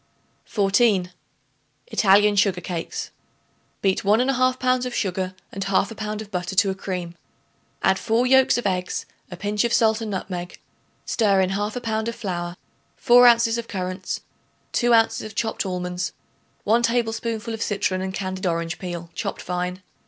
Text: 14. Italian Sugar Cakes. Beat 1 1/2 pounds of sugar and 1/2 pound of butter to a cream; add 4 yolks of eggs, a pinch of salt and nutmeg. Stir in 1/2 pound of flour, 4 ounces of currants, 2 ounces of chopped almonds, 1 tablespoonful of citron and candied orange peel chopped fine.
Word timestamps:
14. 0.45 1.11
Italian 1.89 2.35
Sugar 2.35 2.59
Cakes. 2.59 3.11
Beat 3.83 4.03
1 4.03 4.19
1/2 4.19 4.57
pounds 4.57 4.87
of 4.87 4.95
sugar 4.95 5.35
and 5.51 5.63
1/2 5.65 5.95
pound 5.95 6.23
of 6.23 6.31
butter 6.31 6.55
to 6.55 6.71
a 6.71 6.73
cream; 6.73 7.13
add 7.83 7.99
4 7.99 8.25
yolks 8.25 8.57
of 8.57 8.65
eggs, 8.65 9.05
a 9.29 9.37
pinch 9.37 9.63
of 9.63 9.71
salt 9.71 10.01
and 10.01 10.09
nutmeg. 10.09 10.59
Stir 11.05 11.39
in 11.41 11.51
1/2 11.51 11.79
pound 11.83 12.07
of 12.07 12.15
flour, 12.15 12.57
4 12.97 13.27
ounces 13.27 13.59
of 13.59 13.67
currants, 13.67 14.21
2 14.71 14.91
ounces 14.91 15.21
of 15.21 15.35
chopped 15.35 15.67
almonds, 15.67 16.13
1 16.63 16.81
tablespoonful 16.81 17.53
of 17.53 17.61
citron 17.61 18.01
and 18.01 18.15
candied 18.15 18.47
orange 18.47 18.79
peel 18.79 19.11
chopped 19.13 19.43
fine. 19.43 19.83